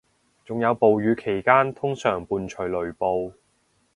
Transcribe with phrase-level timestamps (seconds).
[0.43, 3.31] 仲有暴雨期間通常伴隨雷暴